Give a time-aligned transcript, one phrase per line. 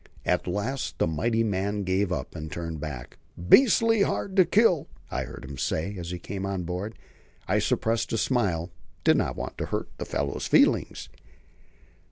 [0.25, 3.19] At last the mighty man gave up and turned back.
[3.37, 6.97] "Beastly hard to kill," I heard him say, as he came on board.
[7.47, 8.71] I suppressed a smile
[9.03, 11.07] did not want to hurt the fellow's feelings.